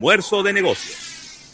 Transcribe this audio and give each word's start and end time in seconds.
Almuerzo 0.00 0.44
de 0.44 0.52
negocios. 0.52 1.50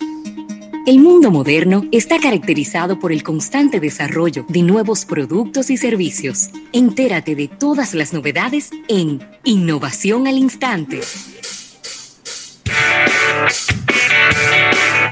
El 0.86 0.98
mundo 0.98 1.30
moderno 1.30 1.84
está 1.92 2.18
caracterizado 2.18 2.98
por 2.98 3.10
el 3.10 3.22
constante 3.22 3.80
desarrollo 3.80 4.44
de 4.50 4.60
nuevos 4.60 5.06
productos 5.06 5.70
y 5.70 5.78
servicios. 5.78 6.50
Entérate 6.74 7.36
de 7.36 7.48
todas 7.48 7.94
las 7.94 8.12
novedades 8.12 8.70
en 8.88 9.26
Innovación 9.44 10.26
al 10.26 10.36
Instante. 10.36 11.00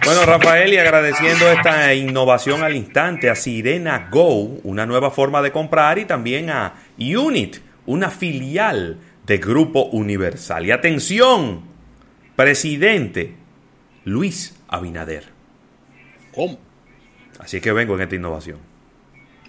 Bueno, 0.05 0.27
Rafael, 0.27 0.75
y 0.75 0.77
agradeciendo 0.77 1.51
esta 1.51 1.95
innovación 1.95 2.62
al 2.62 2.77
instante 2.77 3.30
a 3.30 3.35
Sirena 3.35 4.11
Go, 4.12 4.61
una 4.62 4.85
nueva 4.85 5.11
forma 5.11 5.41
de 5.41 5.53
comprar, 5.53 5.99
y 5.99 6.05
también 6.05 6.51
a 6.51 6.75
Unit, 6.99 7.57
una 7.87 8.11
filial 8.11 8.99
de 9.25 9.39
Grupo 9.39 9.85
Universal. 9.85 10.67
Y 10.67 10.71
atención, 10.71 11.71
presidente 12.43 13.37
Luis 14.05 14.57
Abinader. 14.67 15.29
¿Cómo? 16.35 16.59
Así 17.39 17.61
que 17.61 17.71
vengo 17.71 17.95
en 17.95 18.00
esta 18.00 18.17
innovación. 18.17 18.59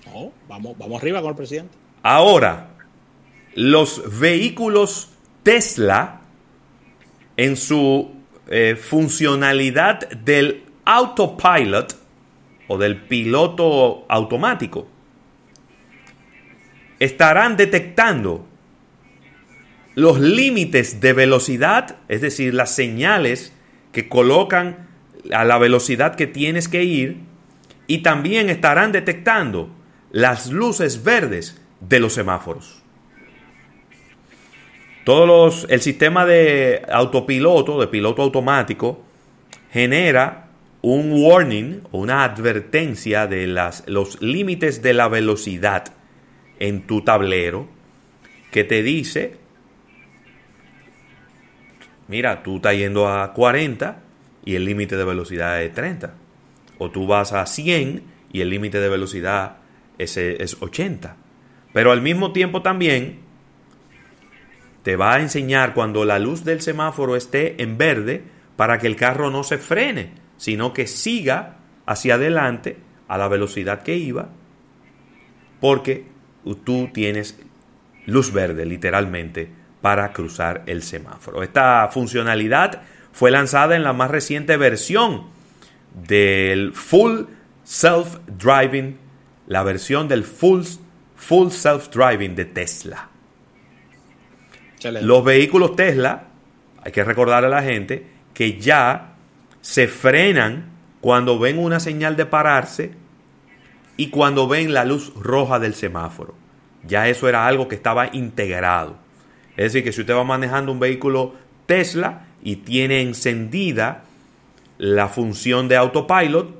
No, 0.05 0.31
vamos, 0.47 0.77
vamos 0.77 1.01
arriba 1.01 1.19
con 1.21 1.31
el 1.31 1.35
presidente. 1.35 1.75
Ahora, 2.03 2.69
los 3.55 4.19
vehículos 4.19 5.09
Tesla, 5.41 6.21
en 7.35 7.57
su 7.57 8.11
eh, 8.47 8.75
funcionalidad 8.75 10.07
del 10.11 10.63
autopilot 10.85 11.95
o 12.67 12.77
del 12.77 13.01
piloto 13.01 14.05
automático, 14.07 14.87
estarán 16.99 17.57
detectando 17.57 18.45
los 19.95 20.19
límites 20.19 21.01
de 21.01 21.13
velocidad, 21.13 21.97
es 22.07 22.21
decir, 22.21 22.53
las 22.53 22.73
señales 22.73 23.53
que 23.91 24.09
colocan 24.09 24.89
a 25.31 25.45
la 25.45 25.57
velocidad 25.57 26.15
que 26.15 26.27
tienes 26.27 26.67
que 26.67 26.83
ir, 26.83 27.17
y 27.87 27.99
también 27.99 28.49
estarán 28.49 28.91
detectando 28.91 29.69
las 30.11 30.51
luces 30.51 31.03
verdes 31.03 31.61
de 31.81 31.99
los 31.99 32.13
semáforos. 32.13 32.81
Todos 35.03 35.27
los, 35.27 35.67
el 35.69 35.81
sistema 35.81 36.25
de 36.25 36.81
autopiloto, 36.89 37.79
de 37.79 37.87
piloto 37.87 38.21
automático, 38.21 39.03
genera 39.71 40.47
un 40.81 41.11
warning 41.13 41.81
o 41.91 41.99
una 41.99 42.23
advertencia 42.23 43.27
de 43.27 43.47
las, 43.47 43.83
los 43.87 44.21
límites 44.21 44.81
de 44.81 44.93
la 44.93 45.09
velocidad 45.09 45.93
en 46.59 46.87
tu 46.87 47.01
tablero 47.01 47.67
que 48.51 48.63
te 48.63 48.81
dice 48.81 49.37
mira, 52.07 52.43
tú 52.43 52.57
estás 52.57 52.75
yendo 52.75 53.07
a 53.07 53.33
40 53.33 54.01
y 54.45 54.55
el 54.55 54.65
límite 54.65 54.97
de 54.97 55.05
velocidad 55.05 55.61
es 55.61 55.73
30. 55.73 56.13
O 56.77 56.91
tú 56.91 57.07
vas 57.07 57.33
a 57.33 57.45
100 57.45 58.03
y 58.31 58.41
el 58.41 58.49
límite 58.49 58.79
de 58.79 58.89
velocidad 58.89 59.57
es, 59.97 60.17
es 60.17 60.61
80. 60.61 61.15
Pero 61.73 61.91
al 61.91 62.01
mismo 62.01 62.33
tiempo 62.33 62.61
también 62.61 63.19
te 64.83 64.95
va 64.95 65.15
a 65.15 65.21
enseñar 65.21 65.73
cuando 65.73 66.05
la 66.05 66.19
luz 66.19 66.43
del 66.43 66.61
semáforo 66.61 67.15
esté 67.15 67.61
en 67.63 67.77
verde 67.77 68.23
para 68.55 68.79
que 68.79 68.87
el 68.87 68.95
carro 68.95 69.31
no 69.31 69.43
se 69.43 69.57
frene, 69.57 70.11
sino 70.37 70.73
que 70.73 70.87
siga 70.87 71.57
hacia 71.85 72.15
adelante 72.15 72.77
a 73.07 73.17
la 73.17 73.27
velocidad 73.27 73.81
que 73.83 73.95
iba, 73.95 74.29
porque 75.59 76.05
tú 76.65 76.89
tienes 76.93 77.39
luz 78.05 78.33
verde, 78.33 78.65
literalmente, 78.65 79.49
para 79.83 80.13
cruzar 80.13 80.63
el 80.65 80.81
semáforo. 80.81 81.43
Esta 81.43 81.89
funcionalidad 81.91 82.83
fue 83.11 83.31
lanzada 83.31 83.75
en 83.75 83.83
la 83.83 83.91
más 83.91 84.09
reciente 84.09 84.55
versión 84.55 85.25
del 85.93 86.71
Full 86.71 87.23
Self 87.65 88.19
Driving, 88.25 88.97
la 89.47 89.61
versión 89.63 90.07
del 90.07 90.23
Full, 90.23 90.61
full 91.17 91.49
Self 91.49 91.89
Driving 91.89 92.33
de 92.33 92.45
Tesla. 92.45 93.09
Los 95.01 95.25
vehículos 95.25 95.75
Tesla, 95.75 96.27
hay 96.81 96.93
que 96.93 97.03
recordarle 97.03 97.47
a 97.47 97.61
la 97.61 97.61
gente 97.61 98.07
que 98.33 98.57
ya 98.57 99.15
se 99.59 99.89
frenan 99.89 100.71
cuando 101.01 101.39
ven 101.39 101.59
una 101.59 101.81
señal 101.81 102.15
de 102.15 102.25
pararse 102.25 102.93
y 103.97 104.11
cuando 104.11 104.47
ven 104.47 104.73
la 104.73 104.85
luz 104.85 105.13
roja 105.15 105.59
del 105.59 105.73
semáforo. 105.73 106.35
Ya 106.87 107.09
eso 107.09 107.27
era 107.27 107.47
algo 107.47 107.67
que 107.67 107.75
estaba 107.75 108.07
integrado. 108.13 109.02
Es 109.55 109.71
decir, 109.71 109.83
que 109.83 109.91
si 109.91 110.01
usted 110.01 110.15
va 110.15 110.23
manejando 110.23 110.71
un 110.71 110.79
vehículo 110.79 111.35
Tesla 111.65 112.27
y 112.41 112.57
tiene 112.57 113.01
encendida 113.01 114.03
la 114.77 115.07
función 115.07 115.67
de 115.67 115.77
autopilot 115.77 116.55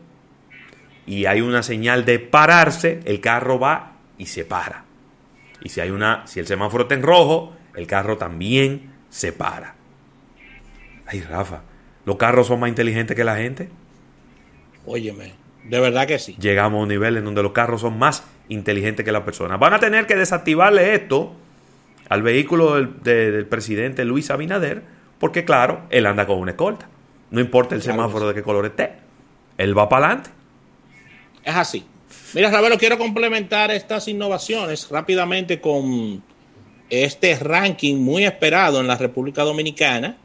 y 1.05 1.25
hay 1.25 1.41
una 1.41 1.63
señal 1.63 2.05
de 2.05 2.19
pararse, 2.19 3.01
el 3.05 3.19
carro 3.19 3.59
va 3.59 3.93
y 4.17 4.27
se 4.27 4.45
para. 4.45 4.85
Y 5.61 5.69
si 5.69 5.81
hay 5.81 5.89
una 5.89 6.25
si 6.27 6.39
el 6.39 6.47
semáforo 6.47 6.83
está 6.83 6.95
en 6.95 7.01
rojo, 7.01 7.53
el 7.75 7.87
carro 7.87 8.17
también 8.17 8.93
se 9.09 9.33
para. 9.33 9.75
Ay, 11.05 11.21
Rafa, 11.21 11.63
¿los 12.05 12.17
carros 12.17 12.47
son 12.47 12.59
más 12.59 12.69
inteligentes 12.69 13.15
que 13.15 13.23
la 13.23 13.37
gente? 13.37 13.69
Óyeme, 14.85 15.33
de 15.63 15.79
verdad 15.79 16.07
que 16.07 16.19
sí. 16.19 16.35
Llegamos 16.39 16.79
a 16.79 16.83
un 16.83 16.89
nivel 16.89 17.17
en 17.17 17.25
donde 17.25 17.43
los 17.43 17.51
carros 17.51 17.81
son 17.81 17.97
más 17.97 18.23
inteligentes 18.49 19.03
que 19.03 19.11
las 19.11 19.23
personas. 19.23 19.59
Van 19.59 19.73
a 19.73 19.79
tener 19.79 20.05
que 20.05 20.15
desactivarle 20.15 20.93
esto 20.95 21.35
al 22.09 22.21
vehículo 22.21 22.81
del, 22.81 23.45
presidente 23.45 24.05
Luis 24.05 24.29
Abinader, 24.29 24.83
porque 25.19 25.45
claro, 25.45 25.83
él 25.89 26.05
anda 26.05 26.25
con 26.25 26.39
una 26.39 26.51
escolta. 26.51 26.89
No 27.31 27.39
importa 27.39 27.75
el 27.75 27.81
semáforo 27.81 28.27
de 28.27 28.33
qué 28.33 28.43
color 28.43 28.65
esté, 28.65 28.93
él 29.57 29.77
va 29.77 29.89
para 29.89 30.07
adelante. 30.07 30.29
Es 31.43 31.55
así. 31.55 31.85
Mira, 32.33 32.49
Ravelo, 32.51 32.77
quiero 32.77 32.97
complementar 32.97 33.71
estas 33.71 34.07
innovaciones 34.07 34.89
rápidamente 34.89 35.59
con 35.59 36.23
este 36.89 37.35
ranking 37.39 37.95
muy 37.95 38.23
esperado 38.25 38.79
en 38.79 38.87
la 38.87 38.97
República 38.97 39.43
Dominicana, 39.43 40.17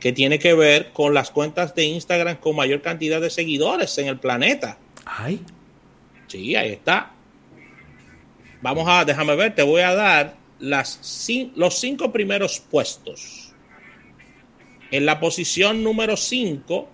que 0.00 0.12
tiene 0.12 0.38
que 0.38 0.54
ver 0.54 0.90
con 0.92 1.14
las 1.14 1.30
cuentas 1.30 1.74
de 1.74 1.84
Instagram 1.84 2.36
con 2.36 2.56
mayor 2.56 2.82
cantidad 2.82 3.20
de 3.20 3.30
seguidores 3.30 3.96
en 3.98 4.08
el 4.08 4.18
planeta. 4.18 4.78
Ay. 5.04 5.40
Sí, 6.26 6.56
ahí 6.56 6.72
está. 6.72 7.12
Vamos 8.60 8.86
a, 8.88 9.04
déjame 9.04 9.36
ver, 9.36 9.54
te 9.54 9.62
voy 9.62 9.82
a 9.82 9.94
dar 9.94 10.34
las, 10.58 11.28
los 11.54 11.78
cinco 11.78 12.12
primeros 12.12 12.60
puestos. 12.60 13.52
En 14.90 15.06
la 15.06 15.18
posición 15.18 15.82
número 15.82 16.16
5 16.16 16.90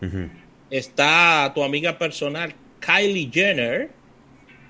está 0.71 1.53
tu 1.54 1.62
amiga 1.62 1.98
personal 1.98 2.54
Kylie 2.81 3.31
Jenner 3.31 3.91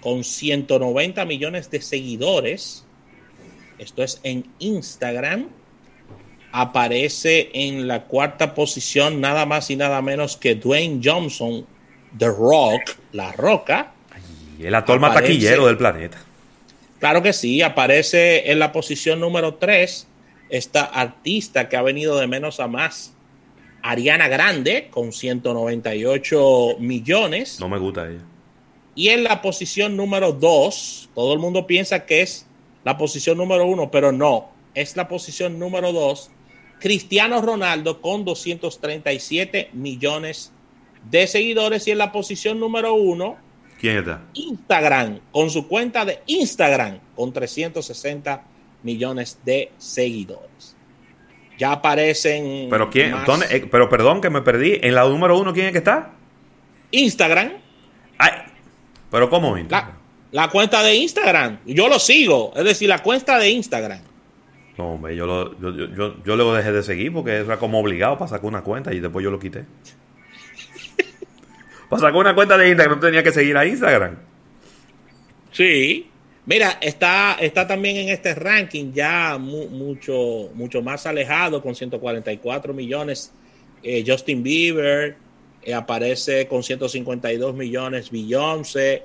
con 0.01 0.25
190 0.25 1.25
millones 1.27 1.71
de 1.71 1.81
seguidores. 1.81 2.85
Esto 3.79 4.03
es 4.03 4.21
en 4.25 4.47
Instagram. 4.59 5.49
Aparece 6.53 7.51
en 7.53 7.87
la 7.87 8.05
cuarta 8.05 8.55
posición 8.55 9.21
nada 9.21 9.47
más 9.47 9.71
y 9.71 9.77
nada 9.77 10.03
menos 10.03 10.37
que 10.37 10.57
Dwayne 10.57 11.01
Johnson, 11.03 11.65
The 12.19 12.27
Rock, 12.27 12.97
La 13.13 13.31
Roca. 13.33 13.93
el 14.67 14.75
actor 14.75 14.99
más 14.99 15.15
taquillero 15.15 15.67
del 15.67 15.77
planeta. 15.77 16.19
Claro 17.01 17.23
que 17.23 17.33
sí, 17.33 17.63
aparece 17.63 18.53
en 18.53 18.59
la 18.59 18.73
posición 18.73 19.21
número 19.21 19.55
3 19.55 20.07
esta 20.51 20.85
artista 20.85 21.69
que 21.69 21.77
ha 21.77 21.83
venido 21.83 22.19
de 22.19 22.27
menos 22.27 22.61
a 22.61 22.69
más, 22.69 23.15
Ariana 23.83 24.29
Grande, 24.29 24.89
con 24.91 25.13
198 25.13 26.77
millones. 26.79 27.59
No 27.59 27.69
me 27.69 27.79
gusta 27.79 28.09
ella. 28.09 28.21
Y 28.95 29.09
en 29.09 29.25
la 29.25 29.41
posición 29.41 29.97
número 29.97 30.33
2, 30.33 31.11
todo 31.15 31.33
el 31.33 31.39
mundo 31.39 31.67
piensa 31.67 32.05
que 32.05 32.21
es 32.21 32.47
la 32.85 32.99
posición 32.99 33.39
número 33.39 33.67
1, 33.67 33.91
pero 33.91 34.13
no, 34.13 34.51
es 34.75 34.97
la 34.97 35.09
posición 35.09 35.59
número 35.59 35.93
2, 35.93 36.31
Cristiano 36.81 37.41
Ronaldo 37.41 38.03
con 38.03 38.25
237 38.25 39.71
millones 39.73 40.53
de 41.11 41.27
seguidores. 41.27 41.87
Y 41.87 41.93
en 41.93 41.99
la 41.99 42.13
posición 42.13 42.61
número 42.61 42.95
1, 42.95 43.37
¿Quién 43.81 43.97
está? 43.97 44.21
Instagram, 44.35 45.21
con 45.33 45.49
su 45.49 45.67
cuenta 45.67 46.05
de 46.05 46.21
Instagram, 46.27 46.99
con 47.17 47.33
360 47.33 48.43
millones 48.83 49.39
de 49.43 49.73
seguidores. 49.79 50.77
Ya 51.57 51.73
aparecen. 51.73 52.69
¿Pero 52.69 52.91
quién? 52.91 53.15
Eh, 53.51 53.67
pero 53.71 53.89
perdón 53.89 54.21
que 54.21 54.29
me 54.29 54.43
perdí. 54.43 54.79
¿En 54.83 54.95
la 54.95 55.05
número 55.09 55.39
uno 55.39 55.55
quién 55.55 55.67
es 55.67 55.73
que 55.73 55.79
está? 55.79 56.13
Instagram. 56.91 57.53
Ay, 58.19 58.33
¿Pero 59.11 59.31
cómo 59.31 59.57
Instagram? 59.57 59.97
La, 60.33 60.49
cuenta 60.49 60.83
de 60.83 60.95
Instagram. 60.97 61.61
Yo 61.65 61.89
lo 61.89 61.99
sigo. 61.99 62.53
Es 62.55 62.65
decir, 62.65 62.89
la 62.89 63.03
cuenta 63.03 63.39
de 63.39 63.51
Instagram. 63.51 64.01
No, 64.77 64.93
hombre, 64.93 65.17
yo, 65.17 65.27
lo, 65.27 65.59
yo, 65.59 65.89
yo, 65.95 66.23
yo, 66.23 66.37
lo 66.37 66.55
dejé 66.55 66.73
de 66.73 66.83
seguir 66.83 67.13
porque 67.13 67.33
era 67.33 67.59
como 67.59 67.81
obligado 67.81 68.17
para 68.17 68.29
sacar 68.29 68.47
una 68.47 68.63
cuenta 68.63 68.95
y 68.95 69.01
después 69.01 69.23
yo 69.25 69.31
lo 69.31 69.39
quité. 69.39 69.65
Para 71.91 72.01
sacar 72.01 72.17
una 72.17 72.35
cuenta 72.35 72.57
de 72.57 72.69
Instagram 72.69 73.01
tenía 73.01 73.23
que 73.23 73.33
seguir 73.33 73.57
a 73.57 73.67
Instagram. 73.67 74.17
Sí. 75.53 76.07
Mira, 76.47 76.79
está, 76.81 77.37
está 77.39 77.67
también 77.67 77.97
en 77.97 78.09
este 78.09 78.35
ranking 78.35 78.93
ya 78.93 79.37
mucho, 79.39 80.51
mucho 80.55 80.83
más 80.83 81.05
alejado 81.07 81.61
con 81.63 81.75
144 81.75 82.73
millones 82.73 83.33
eh, 83.83 84.05
Justin 84.07 84.43
Bieber, 84.43 85.17
eh, 85.63 85.75
aparece 85.75 86.47
con 86.47 86.63
152 86.63 87.55
millones 87.55 88.11
Beyoncé, 88.11 89.05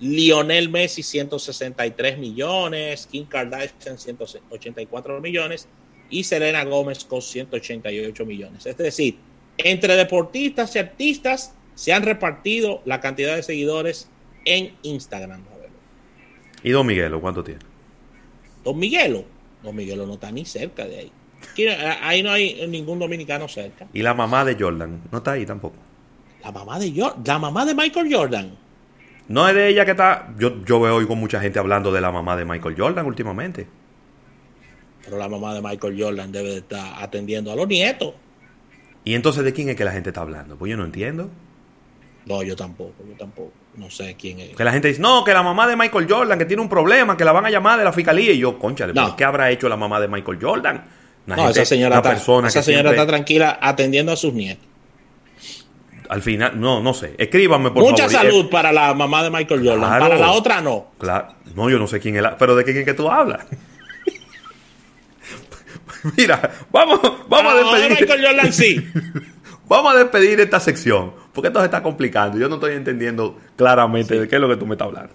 Lionel 0.00 0.68
Messi 0.68 1.02
163 1.02 2.18
millones, 2.18 3.08
Kim 3.10 3.26
Kardashian 3.26 3.98
184 3.98 5.20
millones 5.20 5.68
y 6.10 6.24
Selena 6.24 6.64
Gómez 6.64 7.04
con 7.04 7.22
188 7.22 8.26
millones. 8.26 8.66
Es 8.66 8.76
decir, 8.76 9.18
entre 9.56 9.96
deportistas 9.96 10.74
y 10.76 10.78
artistas 10.78 11.54
se 11.74 11.92
han 11.92 12.02
repartido 12.02 12.82
la 12.84 13.00
cantidad 13.00 13.36
de 13.36 13.42
seguidores 13.42 14.08
en 14.44 14.74
Instagram. 14.82 15.42
¿Y 16.62 16.70
Don 16.70 16.86
Miguelo 16.86 17.20
cuánto 17.20 17.44
tiene? 17.44 17.60
Don 18.64 18.78
Miguelo, 18.78 19.24
Don 19.62 19.76
Miguelo 19.76 20.06
no 20.06 20.14
está 20.14 20.32
ni 20.32 20.44
cerca 20.44 20.86
de 20.86 20.98
ahí. 20.98 21.12
Ahí 22.02 22.22
no 22.22 22.32
hay 22.32 22.66
ningún 22.66 22.98
dominicano 22.98 23.48
cerca. 23.48 23.86
¿Y 23.92 24.02
la 24.02 24.14
mamá 24.14 24.44
de 24.44 24.56
Jordan? 24.58 25.02
No 25.12 25.18
está 25.18 25.32
ahí 25.32 25.44
tampoco. 25.44 25.76
La 26.42 26.50
mamá 26.50 26.78
de 26.78 26.90
Jordan, 26.90 27.22
la 27.24 27.38
mamá 27.38 27.66
de 27.66 27.74
Michael 27.74 28.14
Jordan. 28.14 28.56
No 29.28 29.48
es 29.48 29.54
de 29.54 29.68
ella 29.68 29.84
que 29.84 29.92
está. 29.92 30.34
Yo, 30.38 30.64
yo 30.64 30.80
veo 30.80 30.96
hoy 30.96 31.06
con 31.06 31.18
mucha 31.18 31.40
gente 31.40 31.58
hablando 31.58 31.92
de 31.92 32.00
la 32.00 32.10
mamá 32.10 32.36
de 32.36 32.44
Michael 32.44 32.74
Jordan 32.76 33.06
últimamente. 33.06 33.66
Pero 35.04 35.18
la 35.18 35.28
mamá 35.28 35.54
de 35.54 35.60
Michael 35.60 36.02
Jordan 36.02 36.32
debe 36.32 36.50
de 36.50 36.58
estar 36.58 37.02
atendiendo 37.02 37.52
a 37.52 37.56
los 37.56 37.68
nietos. 37.68 38.14
¿Y 39.04 39.14
entonces 39.14 39.44
de 39.44 39.52
quién 39.52 39.68
es 39.68 39.76
que 39.76 39.84
la 39.84 39.92
gente 39.92 40.10
está 40.10 40.22
hablando? 40.22 40.56
Pues 40.56 40.70
yo 40.70 40.78
no 40.78 40.84
entiendo. 40.84 41.30
No, 42.26 42.42
yo 42.42 42.56
tampoco, 42.56 43.04
yo 43.06 43.14
tampoco. 43.16 43.52
No 43.76 43.90
sé 43.90 44.16
quién 44.18 44.40
es. 44.40 44.56
Que 44.56 44.64
la 44.64 44.72
gente 44.72 44.88
dice, 44.88 45.00
no, 45.00 45.24
que 45.24 45.32
la 45.32 45.42
mamá 45.42 45.66
de 45.66 45.76
Michael 45.76 46.06
Jordan, 46.08 46.38
que 46.38 46.44
tiene 46.44 46.62
un 46.62 46.68
problema, 46.68 47.16
que 47.16 47.24
la 47.24 47.32
van 47.32 47.46
a 47.46 47.50
llamar 47.50 47.78
de 47.78 47.84
la 47.84 47.92
fiscalía. 47.92 48.32
Y 48.32 48.38
yo, 48.38 48.58
concha, 48.58 48.86
¿qué 49.16 49.24
habrá 49.24 49.50
hecho 49.50 49.68
la 49.68 49.76
mamá 49.76 50.00
de 50.00 50.08
Michael 50.08 50.38
Jordan? 50.40 50.84
no, 51.26 51.48
esa 51.48 51.64
señora, 51.64 51.96
está, 51.96 52.12
esa 52.46 52.62
señora 52.62 52.90
está 52.90 53.06
tranquila 53.06 53.58
atendiendo 53.60 54.12
a 54.12 54.16
sus 54.16 54.32
nietos. 54.32 54.64
Al 56.08 56.22
final, 56.22 56.60
no, 56.60 56.80
no 56.80 56.94
sé. 56.94 57.14
Escríbanme, 57.16 57.70
por 57.70 57.82
Mucha 57.82 58.08
favor. 58.08 58.12
Mucha 58.12 58.18
salud 58.18 58.50
para 58.50 58.72
la 58.72 58.94
mamá 58.94 59.22
de 59.22 59.30
Michael 59.30 59.66
Jordan. 59.66 59.98
para 59.98 60.16
la 60.16 60.32
otra, 60.32 60.60
no. 60.60 60.92
Claro. 60.98 61.34
No, 61.54 61.70
yo 61.70 61.78
no 61.78 61.86
sé 61.86 61.98
quién 61.98 62.16
es 62.16 62.22
la. 62.22 62.36
Pero 62.36 62.54
¿de 62.54 62.64
quién 62.64 62.76
es 62.76 62.84
que 62.84 62.94
tú 62.94 63.10
hablas? 63.10 63.46
Mira, 66.16 66.50
vamos, 66.70 67.00
vamos 67.28 67.52
a 67.52 67.56
despedir. 67.56 68.00
Michael 68.00 68.26
Jordan 68.26 68.52
sí. 68.52 68.86
vamos 69.66 69.94
a 69.94 69.98
despedir 69.98 70.40
esta 70.40 70.60
sección. 70.60 71.12
Porque 71.32 71.48
esto 71.48 71.60
se 71.60 71.66
está 71.66 71.82
complicando. 71.82 72.38
Yo 72.38 72.48
no 72.48 72.56
estoy 72.56 72.74
entendiendo 72.74 73.38
claramente 73.56 74.18
de 74.18 74.28
qué 74.28 74.36
es 74.36 74.40
lo 74.40 74.48
que 74.48 74.56
tú 74.56 74.66
me 74.66 74.74
estás 74.74 74.88
hablando. 74.88 75.12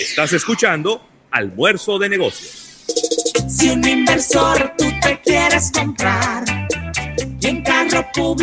Estás 0.00 0.32
escuchando 0.34 1.00
Almuerzo 1.30 1.98
de 1.98 2.08
Negocios. 2.08 2.84
Si 3.48 3.70
un 3.70 3.86
inversor 3.86 4.72
tú 4.76 4.84
te 5.00 5.20
quieres 5.20 5.70
comprar 5.72 6.44
y 7.40 7.46
en 7.46 7.62
carro 7.62 8.04
público 8.14 8.32